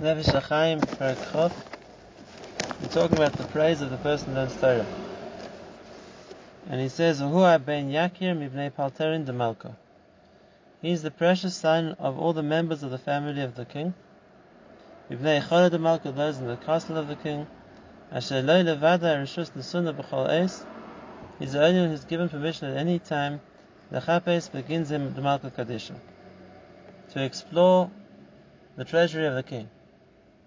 [0.00, 1.52] Nefesh HaChaim, Perek Chof.
[2.80, 4.86] We're talking about the praise of the person who Torah.
[6.70, 9.76] And he says, V'hu ben Yakir mibnei Palterin de Malka.
[10.80, 13.92] He is the precious son of all the members of the family of the king.
[15.10, 17.48] Mibnei Chora de Malka, those in the castle of the king.
[18.12, 20.64] Asher lo levada rishus nesuna b'chol eis.
[21.40, 23.40] He's the only one who's given permission at any time.
[23.90, 25.96] The chapes begins him the Malka Kadisha.
[27.14, 27.90] To explore
[28.76, 29.68] the treasury of the king.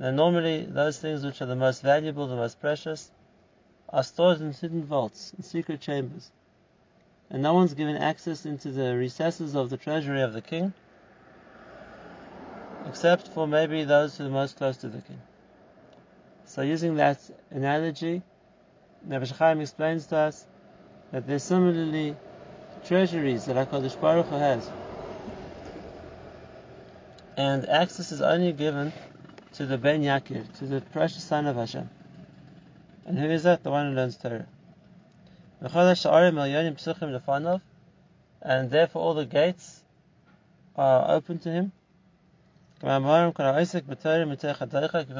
[0.02, 3.12] Now, normally, those things which are the most valuable, the most precious,
[3.89, 6.31] are stored in hidden vaults, in secret chambers.
[7.30, 10.73] And no one's given access into the recesses of the treasury of the king,
[12.88, 15.21] except for maybe those who are most close to the king.
[16.45, 17.20] So, using that
[17.52, 18.23] analogy,
[19.07, 20.48] HaChaim explains to us
[21.12, 22.15] that there's similarly
[22.85, 24.68] treasuries that HaKadosh Baruch Hu has.
[27.38, 28.91] And access is only given
[29.54, 31.90] to the Ben Yakir, to the precious son of Hashem.
[33.05, 33.63] And who is that?
[33.63, 34.46] The one who learns Torah.
[38.41, 39.84] And therefore all the gates
[40.76, 41.71] are open to him.
[42.84, 42.99] If a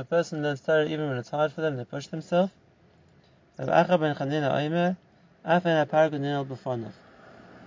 [0.10, 2.52] person learns Torah even when it's hard for them, they push themselves.
[3.58, 3.66] The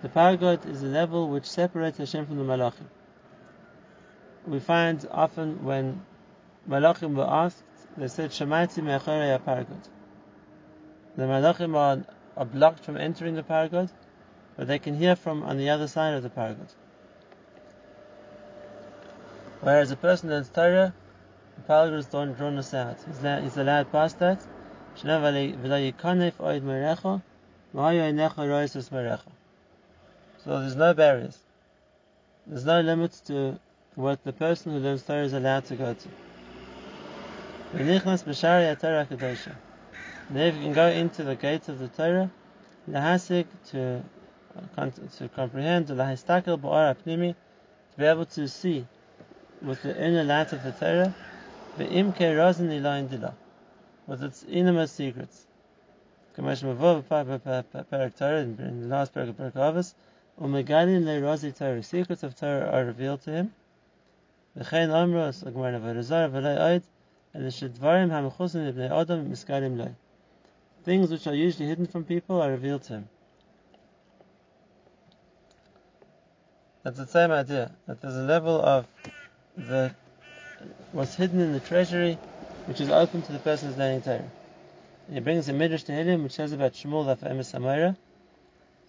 [0.09, 2.89] paragod is a level which separates Hashem from the Malachim.
[4.47, 6.05] We find often when
[6.69, 7.63] Malachim were asked,
[7.97, 9.89] they said, Shemaiti me'acharei paragod.
[11.17, 12.05] The Malachim are,
[12.37, 13.91] are blocked from entering the paragod,
[14.57, 16.73] but they can hear from on the other side of the paragod.
[19.61, 20.95] Whereas a person learns Torah,
[21.57, 22.97] the paragod is drawn, drawn aside.
[23.07, 24.41] He's, he's allowed past that.
[24.97, 25.09] So
[30.61, 31.39] there's no barriers.
[32.47, 33.59] There's no limits to
[33.95, 36.09] what the person who learns Torah is allowed to go to.
[37.75, 39.53] V'nichnas b'shari Torah kadosha.
[40.33, 42.31] You can go into the gates of the Torah,
[42.89, 44.01] lahasig to
[45.19, 48.87] to comprehend lahistakel ba'ara pnimi, to be able to see
[49.61, 51.13] with the inner light of the Torah,
[51.77, 53.35] razin ilayin dila,
[54.07, 55.45] with its innermost secrets.
[56.39, 59.95] Kamash mavov parak Torah in the last parak of Parak
[60.41, 63.53] umegalin le'razi Torah, secrets of Torah are revealed to him.
[64.57, 65.73] V'chein amros, agmar
[67.35, 67.61] Things
[71.11, 73.09] which are usually hidden from people are revealed to him.
[76.85, 78.87] That's the same idea, that there's a level of
[79.57, 79.93] the
[80.93, 82.19] what's hidden in the treasury
[82.67, 84.31] which is open to the person who's learning Torah.
[85.13, 87.97] He brings a midrash to him which says about Shmuel the famous Amora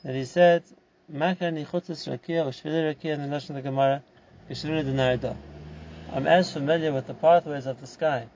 [0.04, 0.64] that he said,
[1.10, 4.04] Maka nichutzes rakia or shvili rakia in the Lashon of the Gemara,
[4.48, 5.36] the
[6.16, 8.28] I'm as familiar with the pathways of the sky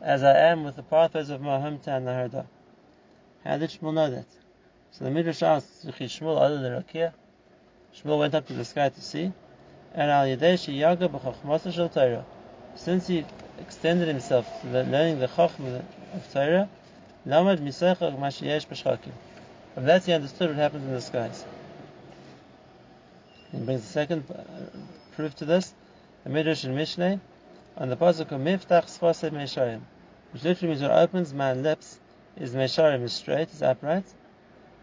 [0.00, 2.46] as I am with the pathways of my hometown, Nehardea.
[3.44, 4.24] How did Shmuel know that?
[4.92, 7.12] So the Midrash asks, Shmuel other than Rakia?
[7.94, 9.32] Shmuel went up to the sky to see,
[9.92, 12.24] and Al Yadesh Yaga b'Chachmasa Torah.
[12.74, 13.26] Since he
[13.58, 16.70] extended himself to learning the Chachma of Torah,
[17.26, 19.12] Lamad Misechach Mashiyesh B'Shchakim.
[19.74, 21.44] From that he understood what happens in the skies.
[23.52, 24.42] He brings the second uh,
[25.16, 25.74] proof to this,
[26.24, 27.20] the Midrash in Mishneh,
[27.76, 29.80] on the pasuk of Miftach Sfasei Mesharim,
[30.32, 31.98] which literally means what opens my lips
[32.36, 34.04] is Mesharim, is straight, is upright,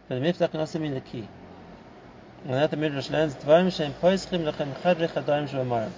[0.07, 1.27] but Miftach can also mean the key.
[2.43, 5.91] And that the Midrash learns, Dvarim Shem Poischim Lechem Chadri Chadarim Shvamarim.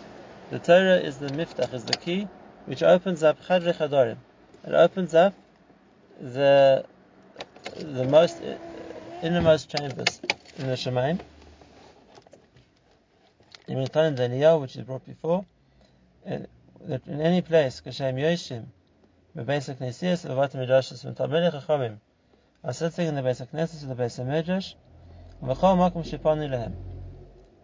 [0.49, 2.27] The Torah is the Miftach, is the key,
[2.65, 4.17] which opens up Chadri Chadarim.
[4.65, 5.33] It opens up
[6.19, 6.85] the
[7.77, 8.41] the most
[9.21, 10.21] innermost chambers
[10.57, 11.19] in the Shemaim.
[13.69, 15.45] In the Niyah, which is brought before,
[16.25, 18.65] that in any place, Kashem Yoshim,
[19.37, 21.99] Bebeis HaKnesiyas, Bevat HaMidrashis, Talmidei Chachamim,
[22.63, 24.73] are sitting in the Beis HaKnesiyas, the Beis HaMidrash,
[25.43, 26.73] V'chol Makom Shipani Lehem.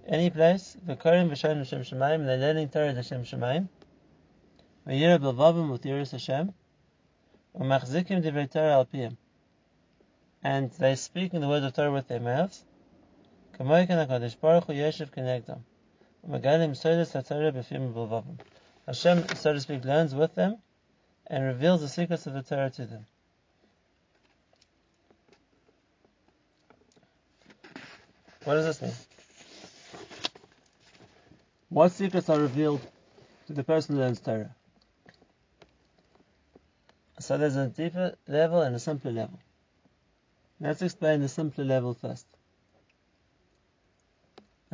[0.06, 3.68] Any place, V'korim V'shoyim L'Shem Shemayim, they're learning Torah L'Shem Shemayim,
[4.88, 6.54] V'yira B'lvavim U'tiris Hashem,
[7.60, 8.88] U'machzikim Divrei Torah Al.
[10.44, 12.64] And they speak in the word of Torah with their mouths,
[16.28, 16.96] Hashem, so
[19.54, 20.58] to speak, learns with them
[21.28, 23.06] and reveals the secrets of the Torah to them.
[28.44, 28.92] What does this mean?
[31.70, 32.82] What secrets are revealed
[33.48, 34.56] to the person who learns Torah?
[37.20, 39.40] So there's a deeper level and a simpler level.
[40.60, 42.26] Let's explain the simpler level first.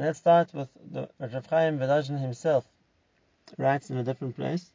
[0.02, 2.68] Let's start with the Rav Chaim Volozhin himself
[3.56, 4.68] writes in a different place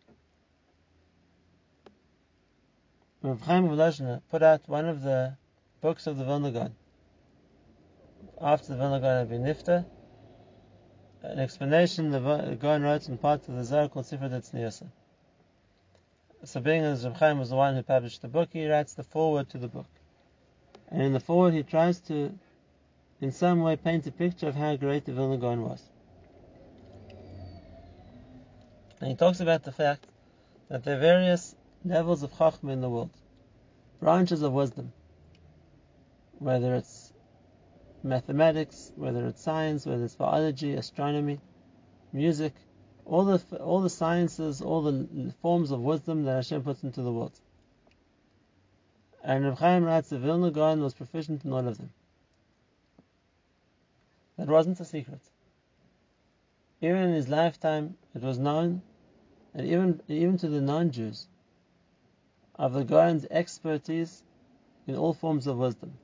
[3.22, 5.36] Rav Chaim Volozhiner put out one of the
[5.80, 6.70] books of the Vilna
[8.40, 9.84] after the Vilna Gaon had been nifta,
[11.22, 14.86] an explanation the Gaon wrote in part of the Zohar called Sifra Tzniyosa.
[16.44, 19.02] So being as Rav Chaim was the one who published the book, he writes the
[19.02, 19.90] foreword to the book.
[20.86, 22.38] And in the foreword he tries to,
[23.20, 25.82] in some way, paint a picture of how great the Vilna Gaon was.
[29.00, 30.06] And he talks about the fact
[30.68, 31.54] that there are various
[31.84, 33.10] levels of Chachma in the world,
[34.00, 34.92] branches of wisdom,
[36.38, 37.12] whether it's
[38.02, 41.40] mathematics, whether it's science, whether it's biology, astronomy,
[42.12, 42.54] music,
[43.04, 47.12] all the all the sciences, all the forms of wisdom that Hashem puts into the
[47.12, 47.38] world.
[49.22, 51.90] And Reb Chaim writes that Vilna Gaon was proficient in all of them.
[54.38, 55.20] That wasn't a secret.
[56.82, 58.82] Even in his lifetime, it was known,
[59.54, 61.26] and even even to the non-Jews,
[62.54, 64.22] of the Gaon's expertise
[64.86, 65.94] in all forms of wisdom.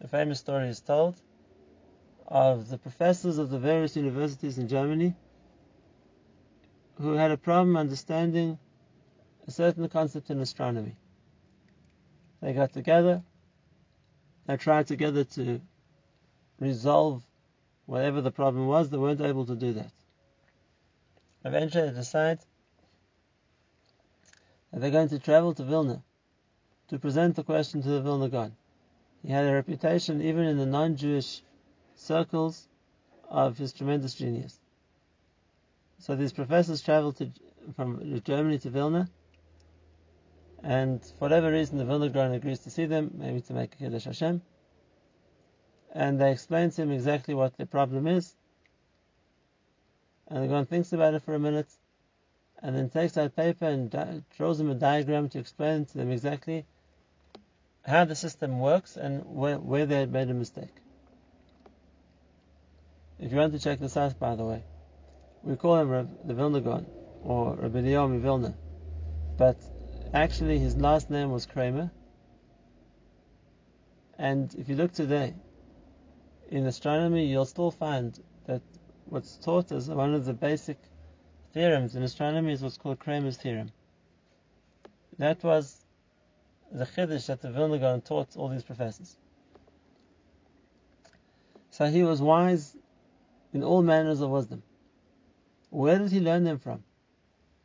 [0.00, 1.20] A famous story is told
[2.28, 5.14] of the professors of the various universities in Germany
[6.94, 8.58] who had a problem understanding
[9.46, 10.96] a certain concept in astronomy.
[12.40, 13.22] They got together,
[14.46, 15.60] they tried together to
[16.58, 17.24] resolve
[17.92, 19.92] whatever the problem was, they weren't able to do that.
[21.44, 22.38] Eventually they decide
[24.70, 26.02] that they're going to travel to Vilna
[26.88, 28.56] to present the question to the Vilna Gaon.
[29.22, 31.42] He had a reputation, even in the non Jewish
[31.94, 32.66] circles,
[33.28, 34.58] of his tremendous genius.
[35.98, 37.30] So these professors traveled to,
[37.76, 39.10] from Germany to Vilna,
[40.62, 43.76] and for whatever reason, the Vilna Gaon agrees to see them, maybe to make a
[43.76, 44.40] Kiddush Hashem.
[45.92, 48.34] And they explain to him exactly what the problem is.
[50.28, 51.68] And the Gaon thinks about it for a minute,
[52.62, 56.10] and then takes out paper and di- draws them a diagram to explain to them
[56.10, 56.64] exactly
[57.84, 60.74] how the system works and where, where they had made a mistake.
[63.18, 64.62] If you want to check this out, by the way,
[65.42, 66.86] we call him Reb, the Vilna Gaon,
[67.22, 68.54] or Rabbi Eliyahu Vilna,
[69.36, 69.56] but
[70.14, 71.90] actually his last name was Kramer.
[74.18, 75.34] And if you look today,
[76.52, 78.60] in astronomy, you'll still find that
[79.06, 80.76] what's taught as one of the basic
[81.54, 83.72] theorems in astronomy is what's called Kramer's theorem.
[85.18, 85.82] That was
[86.70, 89.16] the chiddush that the Vilna Gaon taught all these professors.
[91.70, 92.76] So he was wise
[93.54, 94.62] in all manners of wisdom.
[95.70, 96.84] Where did he learn them from?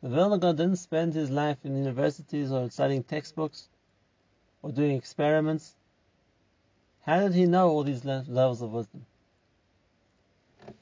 [0.02, 3.68] The Vilna Gaon didn't spend his life in universities or studying textbooks
[4.62, 5.76] or doing experiments.
[7.08, 9.06] How did he know all these levels of wisdom?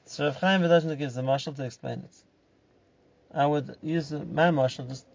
[0.03, 2.13] So Rav Chaim Volozhiner gives a mashal to explain it.
[3.33, 5.05] I would use my mashal, just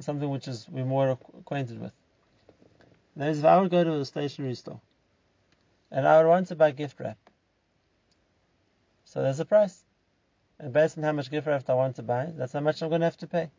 [0.00, 1.92] something which is we're more acquainted with.
[3.16, 4.80] That is, if I would go to a stationery store
[5.90, 7.18] and I would want to buy gift wrap,
[9.04, 9.84] so there's a price.
[10.58, 12.88] And based on how much gift wrap I want to buy, that's how much I'm
[12.88, 13.50] going to have to pay.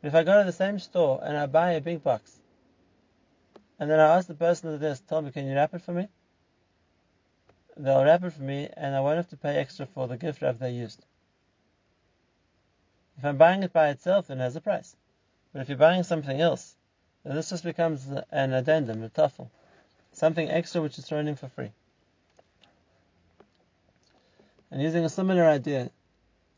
[0.00, 2.38] If I go to the same store and I buy a big box,
[3.78, 5.82] and then I ask the person at the desk, tell me, can you wrap it
[5.82, 6.08] for me?
[7.76, 10.42] They'll wrap it for me, and I won't have to pay extra for the gift
[10.42, 11.04] wrap they used.
[13.18, 14.96] If I'm buying it by itself, then it has a price.
[15.52, 16.76] But if you're buying something else,
[17.24, 19.50] then this just becomes an addendum, a tuffle,
[20.12, 21.70] something extra which is thrown in for free.
[24.70, 25.90] And using a similar idea,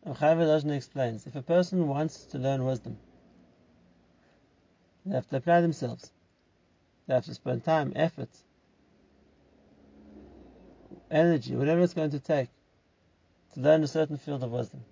[0.04, 2.98] Chaim Volozhiner explains, if a person wants to learn wisdom,
[5.04, 6.10] they have to apply themselves.
[7.10, 8.28] They have to spend time, effort,
[11.10, 12.50] energy, whatever it's going to take
[13.54, 14.84] to learn a certain field of wisdom.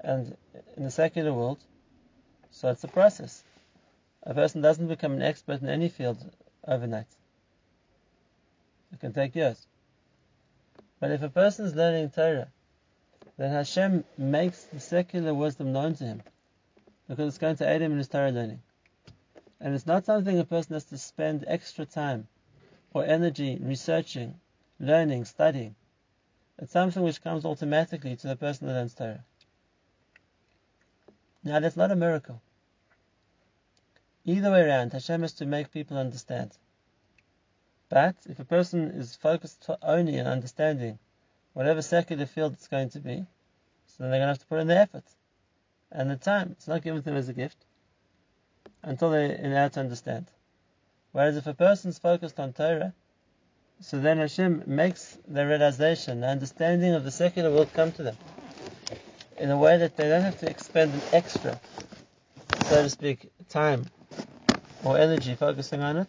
[0.00, 0.36] And
[0.76, 1.60] in the secular world,
[2.50, 3.44] so it's a process.
[4.24, 6.18] A person doesn't become an expert in any field
[6.66, 7.06] overnight.
[8.92, 9.64] It can take years.
[10.98, 12.48] But if a person is learning Torah,
[13.38, 16.22] then Hashem makes the secular wisdom known to him
[17.06, 18.60] because it's going to aid him in his Torah learning.
[19.62, 22.26] And it's not something a person has to spend extra time
[22.92, 24.40] or energy researching,
[24.80, 25.76] learning, studying.
[26.58, 29.24] It's something which comes automatically to the person that learns Torah.
[31.44, 32.42] Now that's not a miracle.
[34.24, 36.50] Either way around, Hashem has to make people understand.
[37.88, 40.98] But if a person is focused only on understanding
[41.52, 43.26] whatever secular field it's going to be,
[43.86, 45.04] so then they're going to have to put in the effort
[45.92, 46.50] and the time.
[46.50, 47.64] It's not given to them as a gift
[48.82, 50.26] until they're allowed to understand.
[51.12, 52.94] Whereas if a person's focused on Torah,
[53.80, 58.16] so then Hashem makes the realization, the understanding of the secular world come to them
[59.38, 61.60] in a way that they don't have to expend an extra
[62.72, 63.84] so to speak, time
[64.84, 66.08] or energy focusing on it.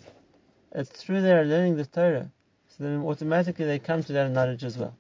[0.72, 2.30] It's through their learning the Torah.
[2.70, 4.96] So then automatically they come to that knowledge as well.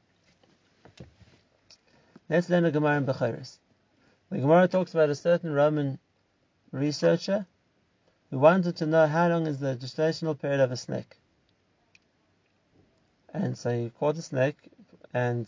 [2.29, 3.57] Let's learn a Gemara in Bechoros.
[4.29, 5.99] The Gemara talks about a certain Roman
[6.71, 7.45] researcher
[8.33, 11.17] who wanted to know how long is the gestational period of a snake.
[13.31, 14.57] And so he caught a snake
[15.13, 15.47] and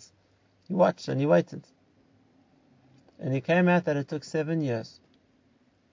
[0.68, 1.64] he watched and he waited.
[3.18, 5.00] And he came out that it took seven years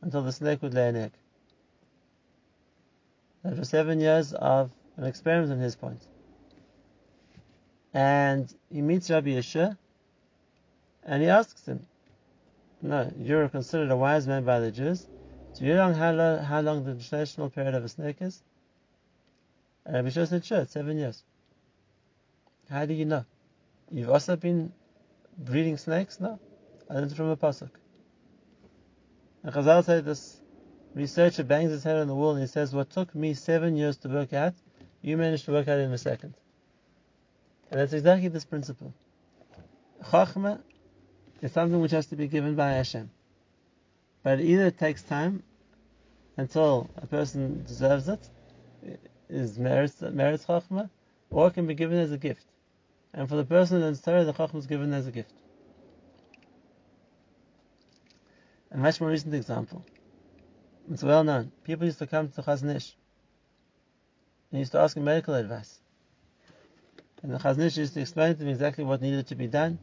[0.03, 1.13] until the snake would lay an egg.
[3.43, 6.07] That was seven years of an experiment on his point.
[7.95, 9.79] And he meets Rabbi Yehoshua,
[11.05, 11.87] and he asks him,
[12.83, 15.07] No, you're considered a wise man by the Jews.
[15.59, 18.43] Do you know how long, how long the gestational period of a snake is?
[19.85, 21.23] And Rabbi Yehoshua said, Sure, it's seven years.
[22.71, 23.25] How do you know?
[23.91, 24.73] You've also been
[25.37, 26.21] breeding snakes?
[26.21, 26.39] No.
[26.89, 27.71] I learned from a pasuk.
[29.43, 30.41] And Chazal say this
[30.95, 33.97] researcher bangs his head on the wall and he says, What took me seven years
[33.99, 34.55] to work out,
[35.03, 36.35] you managed to work out in a second.
[37.71, 38.95] And that's exactly this principle.
[40.05, 40.61] Chachma
[41.41, 43.11] is something which has to be given by Hashem.
[44.23, 45.43] But either it takes time
[46.37, 48.29] until a person deserves it,
[49.29, 50.91] is merits, merits Chachma,
[51.31, 52.45] or it can be given as a gift.
[53.15, 55.33] And for the person in Torah, the Chachma is given as a gift.
[58.71, 59.85] A much more recent example.
[60.91, 61.53] It's well known.
[61.65, 62.97] People used to come to Chazon Ish
[64.51, 65.79] and used to ask him medical advice.
[67.23, 69.79] And the Chazon Ish used to explain to them exactly what needed to be done,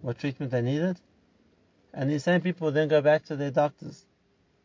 [0.00, 1.00] what treatment they needed.
[1.96, 4.04] And these same people then go back to their doctors,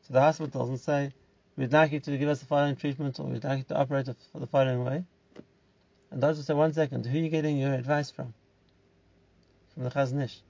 [0.06, 1.14] to the hospitals, and say,
[1.56, 4.08] We'd like you to give us the following treatment, or we'd like you to operate
[4.36, 5.06] the following way.
[6.12, 8.34] And would say, One second, who are you getting your advice from?
[9.74, 10.42] From the Chazon Ish.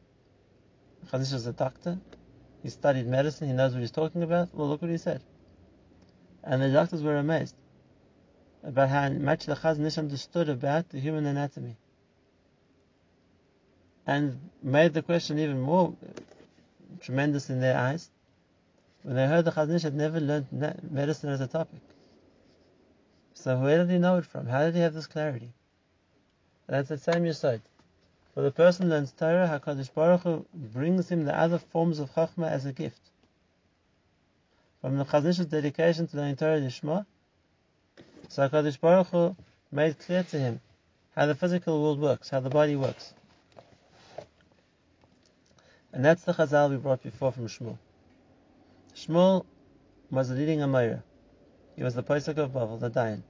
[1.04, 2.00] The Chazon Ish is a doctor,
[2.64, 4.50] he studied medicine, he knows what he's talking about.
[4.52, 5.22] Well, look what he said.
[6.44, 7.56] And the doctors were amazed
[8.64, 11.78] about how much the Chazon Ish understood about the human anatomy.
[14.08, 15.96] And made the question even more
[17.00, 18.10] tremendous in their eyes
[19.04, 20.48] when they heard the Chazon Ish had never learned
[20.92, 21.82] medicine as a topic.
[23.34, 24.46] So where did he know it from?
[24.48, 25.54] How did he have this clarity?
[26.68, 27.62] And that's the same Yisod.
[28.34, 32.50] For the person learns Torah, HaKadosh Baruch Hu brings him the other forms of Chachma
[32.50, 33.02] as a gift.
[34.82, 37.06] From the Chazon Ish's dedication to learning Torah Lishma,
[38.30, 39.36] so HaKadosh Baruch Hu
[39.72, 40.62] made clear to him
[41.16, 43.14] how the physical world works, how the body works.
[45.94, 47.78] And that's the Chazal we brought before from Shmuel.
[48.96, 49.46] Shmuel
[50.10, 51.04] was the leading Amora.
[51.76, 53.24] He was the Pesach of Bavel, the Dayan.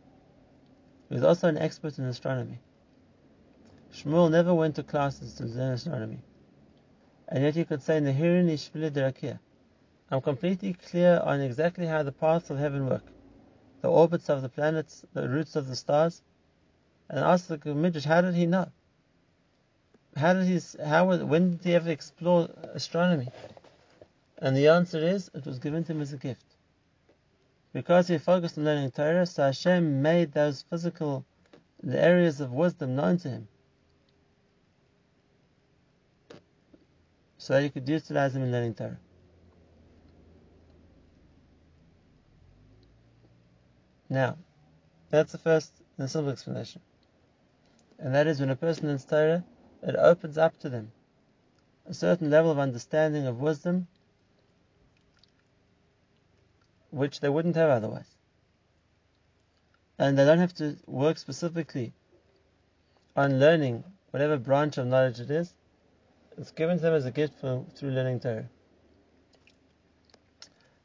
[1.09, 2.59] He was also an expert in astronomy.
[3.93, 6.19] Shmuel never went to classes to learn astronomy.
[7.27, 9.39] And yet you could say, Nehirin Ishvile Derakia.
[10.11, 13.05] I'm completely clear on exactly how the paths of heaven work,
[13.81, 16.21] the orbits of the planets, the routes of the stars.
[17.09, 18.71] And ask the Midrash, how did he know?
[20.15, 23.29] How did he, how, when did he ever explore astronomy?
[24.37, 26.45] And the answer is, it was given to him as a gift.
[27.73, 31.25] Because he focused on learning Torah, so Hashem made those physical
[31.81, 33.47] the areas of wisdom known to him.
[37.41, 38.99] so that he could utilize them in learning Torah.
[44.07, 44.37] Now,
[45.09, 46.81] that's the first and simple explanation.
[47.97, 49.43] And that is when a person learns Torah,
[49.81, 50.91] it opens up to them
[51.87, 53.87] a certain level of understanding of wisdom
[56.91, 58.15] which they wouldn't have otherwise.
[59.97, 61.93] And they don't have to work specifically
[63.15, 65.53] on learning whatever branch of knowledge it is,
[66.37, 68.49] it's given to them as a gift for, through learning Torah.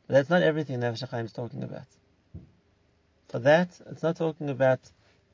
[0.06, 1.86] But that's not everything that Chaim is talking about.
[3.28, 4.80] For that, it's not talking about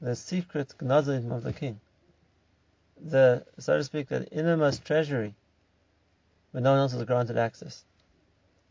[0.00, 1.81] the secret gnazim of the king.
[3.04, 5.35] The, so to speak, the innermost treasury
[6.52, 7.85] where no one else has granted access.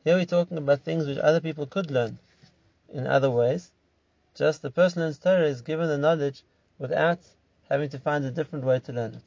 [0.03, 2.17] Here we're talking about things which other people could learn
[2.93, 3.71] in other ways.
[4.35, 6.43] Just the person in Torah is given the knowledge
[6.79, 7.19] without
[7.69, 9.23] having to find a different way to learn it.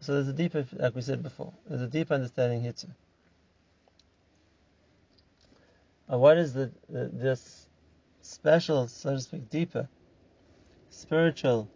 [0.00, 2.88] So there's a deeper, like we said before, there's a deep understanding here too.
[6.06, 7.66] What is the, the, this
[8.22, 9.88] special, so to speak, deeper
[10.96, 11.68] spiritual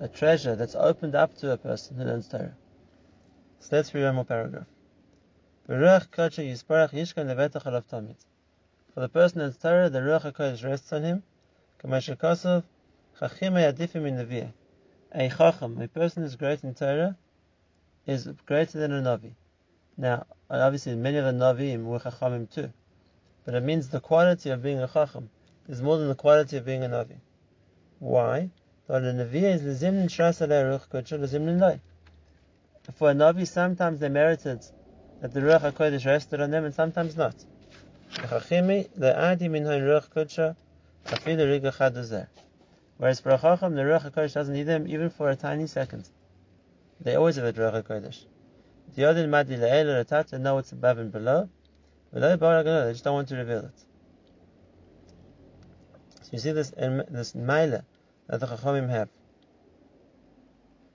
[0.00, 2.54] uh, treasure that's opened up to a person who learns Torah?
[3.58, 4.66] So let's read one more paragraph.
[5.66, 6.06] For the
[9.08, 11.24] person learns Torah, the Ruach HaKodesh rests on him.
[11.82, 12.00] A
[15.28, 17.16] chacham, a person who is great in Torah,
[18.06, 19.32] is greater than a Navi.
[19.96, 22.72] Now, obviously, many of the Navim were Chachamim too.
[23.44, 25.30] But it means the quality of being a Chacham
[25.68, 27.18] is more than the quality of being a Navi.
[28.04, 28.50] Why?
[28.86, 29.40] For a Navi,
[33.46, 34.66] sometimes they merited
[35.22, 37.34] that the Ruach HaKodesh rested on them, and sometimes not.
[42.98, 46.06] Whereas for a Chacham, the Ruach HaKodesh doesn't need them even for a tiny second.
[47.00, 48.26] They always have a Ruach HaKodesh.
[48.94, 51.48] The Yodin Madi Le'el Ratata know what's above and below.
[52.12, 53.80] Below They just don't want to reveal it.
[56.20, 57.82] So you see this this Maila
[58.26, 59.08] that the Chachamim have.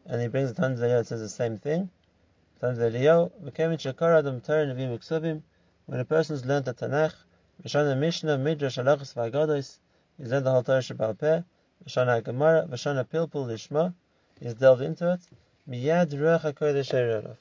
[0.05, 1.89] And he brings the Tans it says the same thing.
[2.59, 2.71] When
[5.99, 7.13] a person's learned the Tanakh,
[7.63, 9.79] Vishana Mishnah, Midrash, Halachas, Vagados,
[10.17, 11.41] he's learned the whole Torah Shabbat Peh,
[11.85, 13.93] Vashana Gemara, Vashana Pilpul Lishma,
[14.39, 15.21] he's delved into it.
[15.69, 17.37] Miyad Ruach HaKodesh Erev.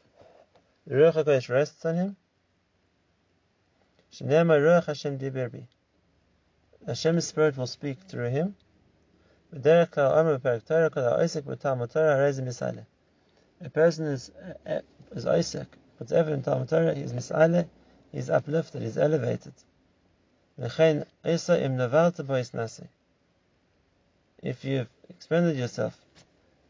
[0.87, 2.17] The Ruach HaKodesh rests on him.
[4.13, 5.67] Shnema Ruach Hashem Diberbi.
[6.87, 8.55] Hashem's Spirit will speak through him.
[9.51, 9.57] A
[13.73, 14.81] person is uh, uh,
[15.13, 17.67] is Isaac, whatever in Talmud Torah, he is misale,
[18.13, 19.55] he is uplifted, he is elevated.
[24.43, 25.99] If you've expended yourself,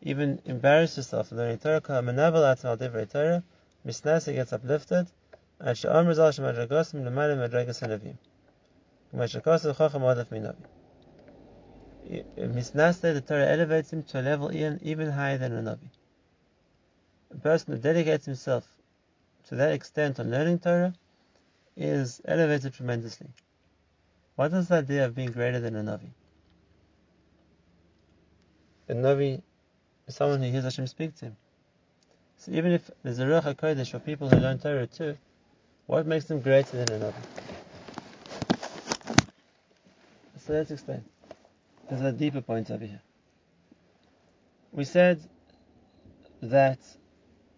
[0.02, 3.42] even embarrassed yourself in learning Torah, Torah,
[3.85, 5.08] Misnasi gets uplifted,
[5.58, 8.18] and Sha'am Rizal Shemadragosim Lemale Madragas Hanavim.
[9.12, 10.77] Mashakasu Chacham Adaf Minavi.
[12.09, 15.91] Misnase, the Torah elevates him to a level even even higher than a Navi.
[17.31, 18.67] A person who dedicates himself
[19.49, 20.95] to that extent on learning Torah
[21.77, 23.29] is elevated tremendously.
[24.37, 26.09] What is the idea of being greater than a Navi?
[28.88, 29.43] A Navi
[30.07, 31.37] is someone who hears Hashem speak to him.
[32.38, 35.19] So even if there's a Ruach HaKodesh for people who learn Torah too,
[35.87, 37.23] what makes them greater than a another?
[40.39, 41.04] So let's explain.
[41.89, 43.01] There's a deeper point over here.
[44.73, 45.21] We said
[46.43, 46.79] that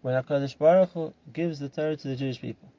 [0.01, 2.71] when HaKadosh Baruch Hu gives the Torah to the Jewish people,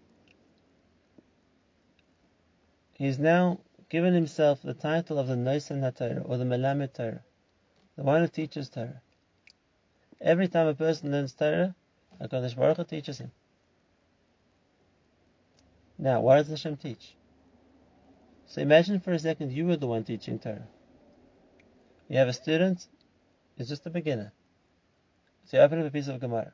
[2.94, 3.60] he's now
[3.90, 7.22] given himself the title of the Noisan HaTorah, or the Melamed Torah,
[7.96, 9.02] the one who teaches Torah.
[10.20, 11.74] Every time a person learns Torah,
[12.18, 13.30] HaKadosh Baruch Hu teaches him.
[15.98, 17.14] Now, what does Hashem teach?
[18.46, 20.66] So imagine for a second you were the one teaching Torah.
[22.12, 22.86] You have a student,
[23.56, 24.34] he's just a beginner.
[25.46, 26.52] So you open up a piece of Gemara.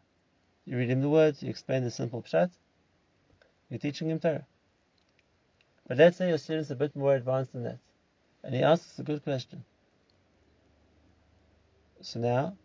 [0.64, 2.50] You read him the words, you explain the simple pshat,
[3.68, 4.46] you're teaching him Torah.
[5.88, 7.80] But let's say your student's a bit more advanced than that,
[8.44, 9.64] and he asks a good question.
[12.02, 12.56] So now,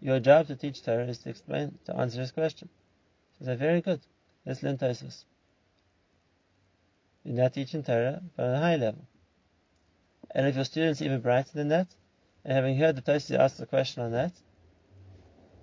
[0.00, 2.68] your job to teach Torah is to explain, to answer his question.
[3.40, 4.00] So say, very good.
[4.46, 5.24] Let's learn Tosfos.
[7.24, 9.08] You're not teaching Torah, but on a high level.
[10.30, 11.88] And if your student's even brighter than that,
[12.44, 14.32] and having heard the Tosfos ask the question on that,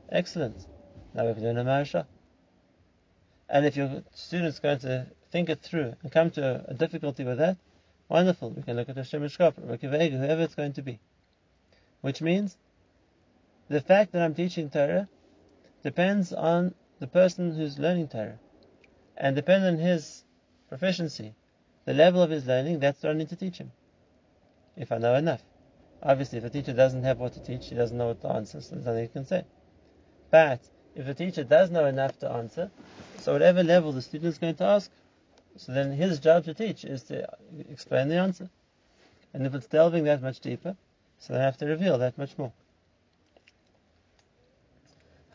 [0.09, 0.65] excellent.
[1.13, 2.05] Now we can learn a Maharsha.
[3.49, 7.37] And if your student's going to think it through and come to a, difficulty with
[7.37, 7.57] that,
[8.09, 8.51] wonderful.
[8.51, 10.99] We can look at the Shemesh whoever it's going to be.
[12.01, 12.57] Which means
[13.67, 15.07] the fact that I'm teaching Torah
[15.83, 18.39] depends on the person who's learning Torah.
[19.17, 20.23] And depends on his
[20.67, 21.35] proficiency,
[21.85, 23.71] the level of his learning, that's what I need to teach him.
[24.75, 25.41] If I know enough.
[26.05, 28.61] Obviously, if a teacher doesn't have what to teach, he doesn't know what to answer,
[28.61, 29.43] so there's nothing he can say.
[30.29, 30.59] But
[30.95, 32.69] if a teacher does know enough to answer,
[33.19, 34.91] so whatever level the student is going to ask,
[35.57, 37.27] so then his job to teach is to
[37.69, 38.49] explain the answer.
[39.33, 40.75] And if it's delving that much deeper,
[41.17, 42.53] so then I have to reveal that much more.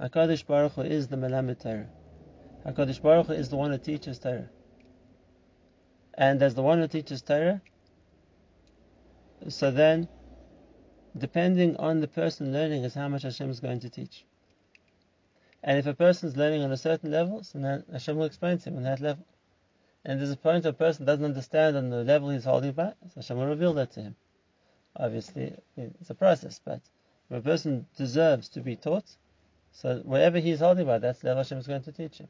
[0.00, 1.88] HaKadosh Baruch Hu is the Melamed Torah.
[2.64, 4.48] HaKadosh Baruch Hu is the one who teaches Torah.
[6.14, 7.60] And as the one who teaches Torah,
[9.48, 10.08] so then,
[11.16, 14.24] depending on the person learning is how much Hashem is going to teach.
[15.62, 18.58] And if a person is learning on a certain level, so then Hashem will explain
[18.58, 19.26] to him on that level.
[20.04, 22.94] And there's a point where a person doesn't understand on the level he's holding by,
[23.08, 24.16] so Hashem will reveal that to him.
[24.96, 26.80] Obviously, it's a process, but
[27.30, 29.16] a person deserves to be taught,
[29.72, 32.28] so whatever he's holding by, that's the level Hashem is going to teach him.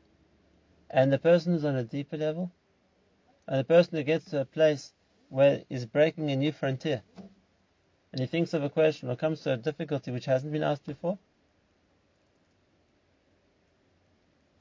[0.91, 2.51] And the person who's on a deeper level,
[3.47, 4.93] and the person who gets to a place
[5.29, 7.03] where he's breaking a new frontier,
[8.13, 10.87] and he thinks of a question or comes to a difficulty which hasn't been asked
[10.87, 11.19] before,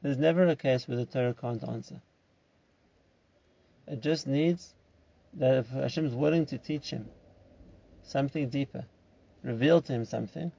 [0.02, 2.02] there's never a case where the Torah can't answer.
[3.88, 4.76] It just needs
[5.34, 7.10] that if is willing to teach him
[8.04, 8.86] something deeper,
[9.44, 10.52] reveal to him something,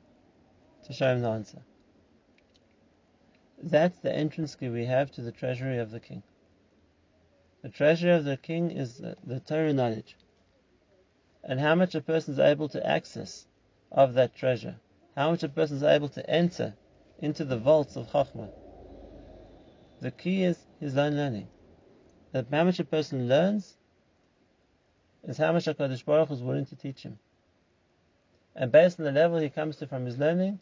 [0.84, 1.62] to show him the answer.
[3.62, 6.22] That's the entrance key we have to the treasury of the king.
[7.62, 10.16] The treasury of the king is the, the Torah knowledge.
[11.42, 13.46] And how much a person is able to access
[13.90, 14.76] of that treasure.
[15.16, 16.74] How much a person is able to enter
[17.18, 18.48] into the vaults of Chachma.
[20.00, 21.48] The key is his own learning.
[22.32, 23.76] That how much a person learns
[25.24, 27.18] is how much HaKadosh Baruch is willing to teach him.
[28.54, 30.60] And based on the level he comes to from his learning,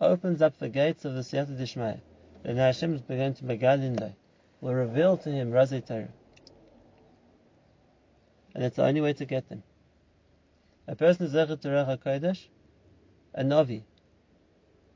[0.00, 2.00] opens up the gates of the Siyata Dishmaya.
[2.42, 4.14] Then Hashem is beginning to Megalin
[4.60, 6.08] will reveal to him Razei Torah.
[8.54, 9.62] And it's the only way to get them.
[10.90, 12.48] A person is Zechet Torah HaKodesh,
[13.32, 13.84] a Navi,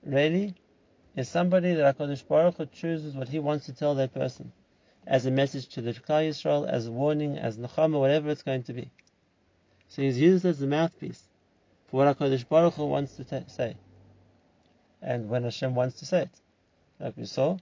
[0.03, 0.57] really,
[1.15, 4.51] is somebody that HaKadosh Baruch Hu chooses what he wants to tell that person
[5.07, 8.65] as a message to the Klal Yisrael, as a warning, as Nechama, whatever it's going
[8.65, 8.91] to be.
[9.87, 11.29] So he's used as the mouthpiece
[11.87, 13.77] for what HaKadosh Baruch Hu wants to t- say.
[15.01, 16.41] And when Hashem wants to say it.
[16.99, 17.59] Like we saw,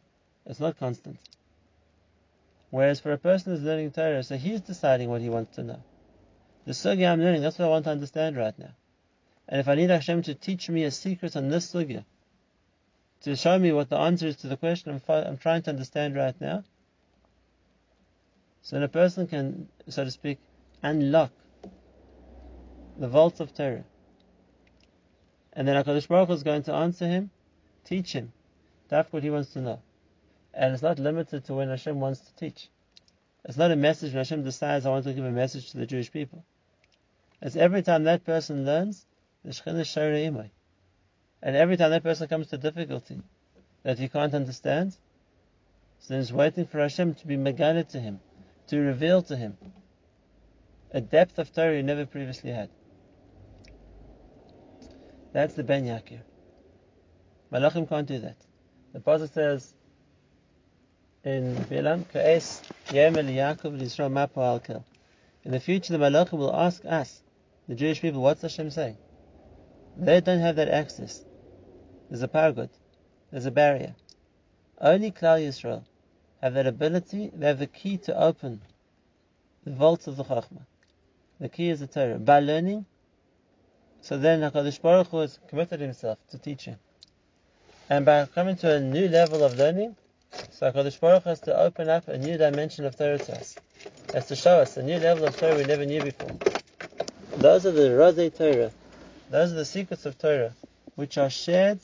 [0.47, 1.18] it's not constant.
[2.71, 5.83] Whereas for a person who's learning Torah, so he's deciding what he wants to know.
[6.64, 8.70] The sugya I'm learning, that's what I want to understand right now.
[9.48, 12.05] And if I need Hashem to teach me a secret on this sugya,
[13.22, 16.14] to show me what the answer is to the question I'm, I'm trying to understand
[16.16, 16.64] right now,
[18.62, 20.38] so then a person can, so to speak,
[20.83, 21.33] unlock
[22.96, 23.85] the vaults of Torah.
[25.53, 27.31] And then HaKadosh Baruch Hu is going to answer him,
[27.85, 28.33] teach him,
[28.88, 29.83] that's what he wants to know.
[30.55, 32.68] And it's not limited to when Hashem wants to teach.
[33.44, 35.87] It's not a message when Hashem decides I want to give a message to the
[35.87, 36.44] Jewish people.
[37.43, 39.05] It's every time that person learns,
[39.45, 40.51] the Shekhinah Shara Imai.
[41.43, 43.21] And every time that person comes to difficulty
[43.83, 44.93] that he can't understand,
[45.99, 48.21] so then he's waiting for Hashem to be megalit to him,
[48.69, 49.57] to reveal to him
[50.93, 52.69] a depth of Torah he never previously had.
[55.33, 56.21] That's the Ben Yakir.
[57.53, 58.37] Malachim can't do that.
[58.93, 59.75] The Pasuk says
[61.25, 64.85] in Bilam, Ka'es Yemel Yaakov Yisrael Mapo Alkel.
[65.45, 67.23] In the future, the Malachim will ask us,
[67.73, 68.99] the Jewish people, what's Hashem saying?
[69.97, 71.25] They don't have that access.
[72.11, 72.69] There's a paragod.
[73.31, 73.95] There's a barrier.
[74.79, 75.83] Only Klal Yisrael
[76.43, 77.31] have that ability.
[77.35, 78.61] They have the key to open
[79.65, 80.67] the vaults of the Chachma.
[81.41, 82.19] The key is the Torah.
[82.19, 82.85] By learning,
[84.03, 86.77] so then HaKadosh Baruch Hu has committed himself to teaching.
[87.89, 89.97] And by coming to a new level of learning,
[90.51, 93.57] so HaKadosh Baruch Hu has to open up a new dimension of Torah to us.
[94.13, 96.37] Has to show us a new level of Torah we never knew before.
[97.37, 98.73] Those are the Razei Torah.
[99.31, 100.55] Those are the secrets of Torah,
[100.95, 101.81] which are shared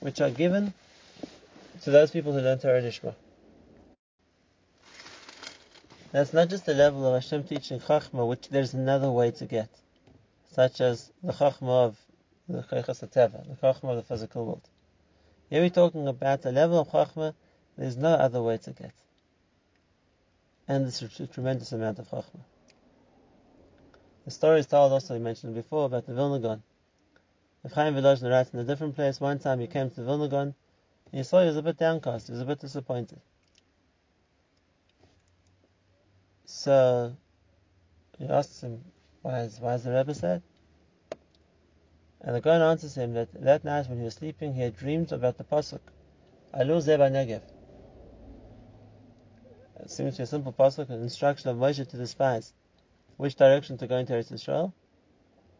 [0.00, 0.72] which are given
[1.82, 3.14] to those people who learn Torah Lishma.
[6.12, 9.68] That's not just the level of Hashem teaching Chachma, which there's another way to get,
[10.52, 11.98] such as the Chachma of
[12.48, 13.06] the Chaychas the
[13.62, 14.68] Chachma of the physical world.
[15.50, 17.34] Here we're talking about a level of Chachma
[17.76, 18.94] there's no other way to get.
[20.68, 22.40] And there's a tremendous amount of Chachma.
[24.26, 26.62] The story is told also, we mentioned before, about the Vilna Gaon.
[27.62, 30.48] If Chaim Volozhin writes in a different place, one time he came to Vilna Gaon,
[30.48, 30.54] and
[31.12, 33.20] he saw he was a bit downcast, he was a bit disappointed.
[36.44, 37.16] So
[38.18, 38.84] he asks him,
[39.22, 40.42] why is, why is the Rebbe sad?
[42.20, 45.12] And the Gaon answers him that that night when he was sleeping, he had dreamed
[45.12, 45.80] about the Pasuk,
[46.52, 47.42] Alu Zeba Negev.
[49.78, 52.52] It seems to be a simple Pasuk, an instruction of Moshe to the spies,
[53.16, 54.74] which direction to go into Eretz Israel.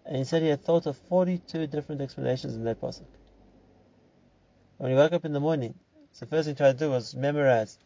[0.04, 3.06] And he said he had thought of 42 different explanations in that pasuk.
[4.78, 5.74] When he woke up in the morning,
[6.18, 7.78] the first thing he tried to do was memorize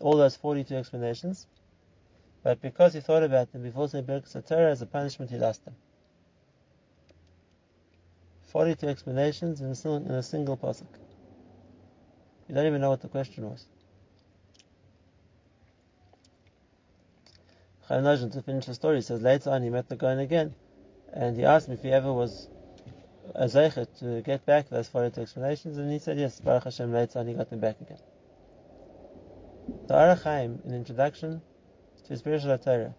[0.00, 1.46] all those 42 explanations.
[2.42, 5.64] But because he thought about them before saying Birkas Torah as a punishment, he lost
[5.64, 5.74] them.
[8.46, 10.86] 42 explanations in a, single, in a single pasuk.
[12.48, 13.66] You don't even know what the question was.
[17.92, 20.54] Chaim to finish the story, He says later on he met the Gaon again,
[21.12, 22.48] and he asked me if he ever was
[23.34, 27.18] a zeichet to get back those 42 explanations, and he said yes, Baruch Hashem later
[27.18, 27.98] on he got them back again.
[29.88, 31.42] The Ohr HaChaim, in introduction
[32.06, 32.94] to spiritual Torah,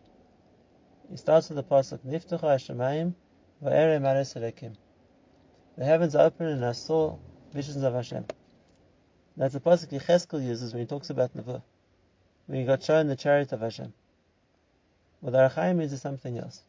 [1.10, 3.15] he starts with the pasuk Niftucha Hashemayim
[3.63, 4.75] va'ere mares Elekim.
[5.75, 7.17] The heavens are open and I saw
[7.51, 8.25] visions of Hashem.
[9.38, 11.63] That's the pasuk Yecheskel uses when he talks about Nevuah,
[12.45, 13.91] when he got shown the chariot of Hashem.
[15.23, 16.63] What Ohr HaChaim means is something else.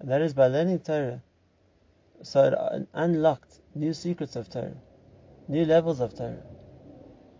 [0.00, 1.22] And that is by learning Torah.
[2.20, 4.76] So it unlocked new secrets of Torah,
[5.46, 6.42] new levels of Torah.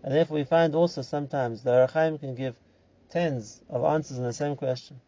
[0.03, 2.55] And therefore we find also sometimes the Ohr HaChaim can give
[3.09, 5.01] tens of answers on the same question.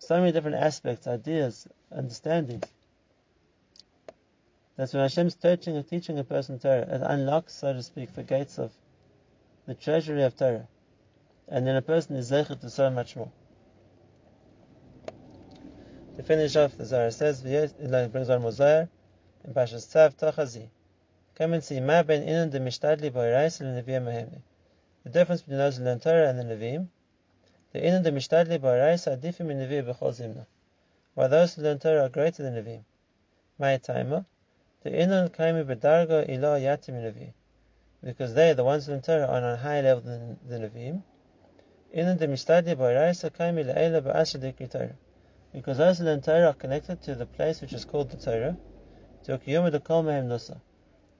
[0.00, 2.66] So many different aspects, ideas, understandings.
[4.76, 8.58] That's when Hashem's teaching teaching a person Torah, it unlocks, so to speak, the gates
[8.58, 8.70] of
[9.64, 10.68] the treasury of Torah.
[11.48, 13.30] And then a person is zeichet to so much more.
[16.16, 18.88] To finish off, the Zohar says, it brings on Mosaiah
[19.44, 20.68] in Pashas Tzav Tachazi.
[21.34, 24.40] Come and see Ma ben inan de mishtadli boirais and Nevi'im mahemni.
[25.02, 26.86] The difference between those who learn Torah and the Nevi'im.
[27.72, 30.46] The inan de mishtadli boirais are different in Nevi'im b'chol zimna.
[31.14, 32.84] While those who learn Torah are greater than Nevi'im.
[33.58, 34.24] My timer.
[34.84, 37.32] The inan kaimi b'darga ila yatim Nevi'im.
[38.04, 41.02] Because they, the ones who learn Torah, are on a higher level than the Nevi'im.
[41.94, 42.74] Inan de mishtadli
[45.52, 48.56] because those and Torah are connected to the place which is called the Torah,
[49.24, 50.60] to Kol Nusa.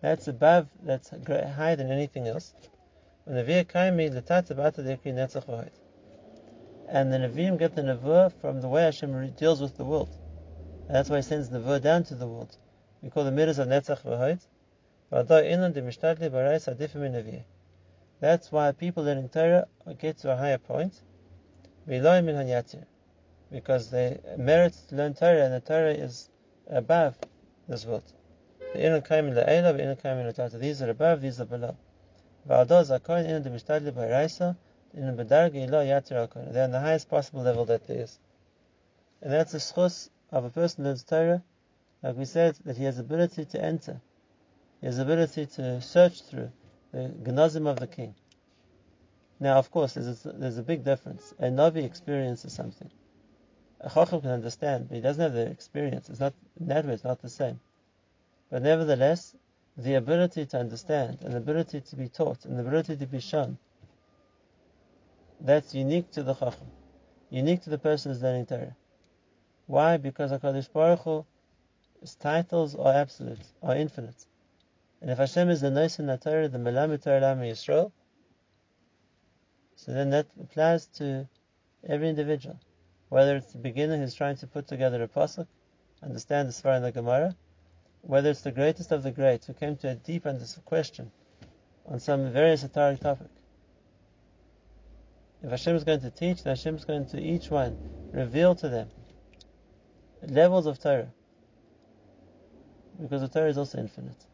[0.00, 2.52] That's above, that's higher than anything else.
[3.24, 3.32] The.
[6.88, 10.10] And the Nevi'im get the Nevuah from the way Hashem deals with the world.
[10.88, 12.58] And that's why He sends the Nevuah down to the world.
[13.00, 14.40] We call the midas of Netzach Vahit.
[18.20, 19.66] That's why people learning Torah
[19.98, 21.03] get to a higher point
[23.50, 26.29] because they merit to learn Torah, and the Torah is
[26.68, 27.16] above
[27.68, 28.03] this world.
[28.72, 30.59] The inner in the inner kaim in the Tata.
[30.59, 31.77] These are above, these are below.
[32.46, 32.66] They're on
[35.16, 38.18] the highest possible level that there is.
[39.22, 41.42] And that's the schus of a person who learns Torah,
[42.03, 44.00] like we said, that he has ability to enter.
[44.81, 46.50] He has ability to search through
[46.94, 48.14] the genazim of the king.
[49.40, 51.35] Now, of course, there's a, there's a big difference.
[51.38, 52.90] A Navi experiences something
[53.85, 56.09] a chacham can understand, but he doesn't have the experience.
[56.09, 56.94] It's not in that way.
[56.94, 57.61] It's not the same.
[58.50, 59.37] But nevertheless,
[59.76, 63.20] the ability to understand, and the ability to be taught, and the ability to be
[63.20, 63.59] shown,
[65.40, 66.70] that's unique to the chacham,
[67.28, 68.76] unique to the person who's learning Torah.
[69.66, 69.98] Why?
[69.98, 74.24] Because Hakadosh Baruch Hu's titles are absolute, are infinite.
[75.00, 77.92] And if Hashem is the Noisen Torah, the Melamed Torah Yisrael,
[79.76, 81.28] so then that applies to
[81.87, 82.59] every individual
[83.14, 85.46] whether it's the beginner who's trying to put together a pasuk,
[86.02, 87.37] understand the Svar and the Gemara,
[88.00, 90.26] whether it's the greatest of the great who came to a deep
[90.64, 91.12] question
[91.87, 93.28] on some very esoteric topic.
[95.44, 97.76] If Hashem is going to teach, then Hashem is going to each one
[98.12, 98.88] reveal to them
[100.22, 101.12] levels of Torah.
[103.00, 104.26] Because the Torah is also infinite.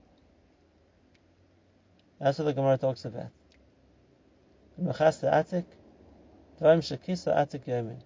[2.20, 3.30] That's what the Gemara talks about.
[4.78, 5.64] Atik,
[6.60, 8.02] Atik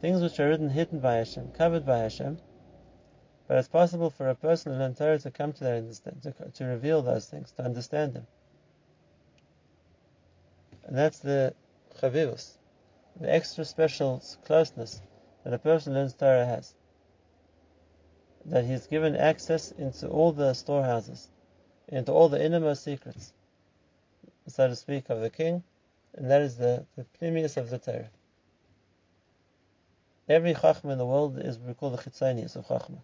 [0.00, 2.38] things which are written hidden by Hashem, covered by Hashem.
[3.48, 6.64] But it's possible for a person in Torah to come to that understand, to, to
[6.64, 8.26] reveal those things, to understand them.
[10.84, 11.54] And that's the
[12.00, 12.58] chavivus,
[13.20, 15.02] the extra special closeness
[15.42, 16.74] that a person learns Torah has.
[18.44, 21.28] That he's given access into all the storehouses,
[21.88, 23.32] into all the innermost secrets,
[24.48, 25.62] so to speak, of the king,
[26.14, 28.10] and that is the, the pnimius of the Torah.
[30.28, 32.98] Every Chachma in the world is we call the Chitzonius of Chachma.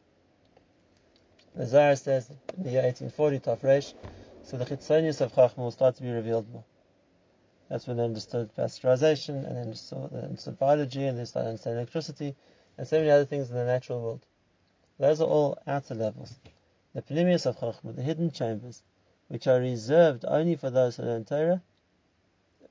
[1.55, 3.95] The Zohar says in the year 1840, Tafresh,
[4.43, 6.65] so the Chitzonius of Chachma will start to be revealed more.
[7.69, 11.79] That's when they understood pasteurization, and then understood, they understood biology, and they started understanding
[11.79, 12.37] electricity,
[12.77, 14.27] and so many other things in the natural world.
[14.99, 16.35] Those are all outer levels.
[16.95, 18.83] The Pnimius of Chachma, the hidden chambers,
[19.35, 21.61] which are reserved only for those who learn Torah,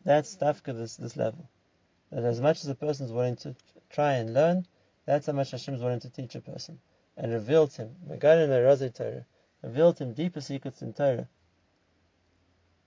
[0.05, 1.49] that's Tafka, this, this level.
[2.09, 3.53] That as much as a person is willing to
[3.89, 4.65] try and learn,
[5.05, 6.79] that's how much Hashem is willing to teach a person.
[7.17, 9.25] And revealed to him, Megan and Torah,
[9.61, 11.27] revealed to him deeper secrets in Torah,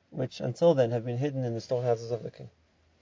[0.09, 2.49] which until then have been hidden in the storehouses of the king.